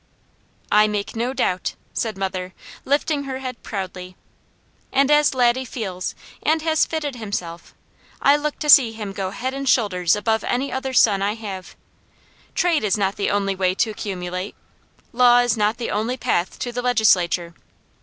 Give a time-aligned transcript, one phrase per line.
[0.71, 2.55] "I make no doubt!" said mother,
[2.85, 4.15] lifting her head proudly.
[4.91, 7.75] "And as Laddie feels and has fitted himself,
[8.19, 11.75] I look to see him go head and shoulders above any other son I have.
[12.55, 14.55] Trade is not the only way to accumulate.
[15.13, 17.53] Law is not the only path to the legislature.